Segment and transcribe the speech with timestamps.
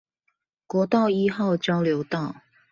[0.65, 2.37] 國道一號交流道